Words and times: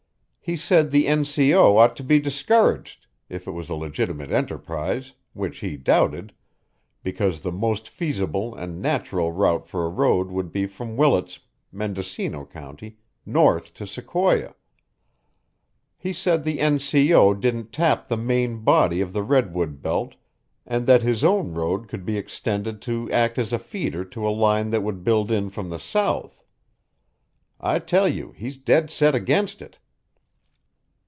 He 0.43 0.57
said 0.57 0.91
the 0.91 1.07
N. 1.07 1.23
C. 1.23 1.53
O. 1.53 1.77
ought 1.77 1.95
to 1.95 2.03
be 2.03 2.19
discouraged, 2.19 3.05
if 3.29 3.47
it 3.47 3.51
was 3.51 3.69
a 3.69 3.75
legitimate 3.75 4.31
enterprise, 4.33 5.13
which 5.31 5.59
he 5.59 5.77
doubted, 5.77 6.33
because 7.03 7.39
the 7.39 7.53
most 7.53 7.87
feasible 7.87 8.53
and 8.55 8.81
natural 8.81 9.31
route 9.31 9.65
for 9.65 9.85
a 9.85 9.89
road 9.89 10.27
would 10.27 10.51
be 10.51 10.65
from 10.65 10.97
Willits, 10.97 11.39
Mendocino 11.71 12.43
County, 12.43 12.97
north 13.25 13.73
to 13.75 13.87
Sequoia. 13.87 14.53
He 15.97 16.11
said 16.11 16.43
the 16.43 16.59
N. 16.59 16.79
C. 16.79 17.13
O. 17.13 17.33
didn't 17.33 17.71
tap 17.71 18.09
the 18.09 18.17
main 18.17 18.57
body 18.61 18.99
of 18.99 19.13
the 19.13 19.23
redwood 19.23 19.81
belt 19.81 20.15
and 20.65 20.85
that 20.85 21.01
his 21.03 21.23
own 21.23 21.53
road 21.53 21.87
could 21.87 22.03
be 22.03 22.17
extended 22.17 22.81
to 22.81 23.09
act 23.11 23.37
as 23.39 23.53
a 23.53 23.59
feeder 23.59 24.03
to 24.05 24.27
a 24.27 24.29
line 24.31 24.69
that 24.71 24.81
would 24.83 25.03
build 25.05 25.31
in 25.31 25.49
from 25.49 25.69
the 25.69 25.79
south. 25.79 26.43
I 27.61 27.79
tell 27.79 28.07
you 28.09 28.31
he's 28.35 28.57
dead 28.57 28.89
set 28.89 29.15
against 29.15 29.61
it." 29.61 29.77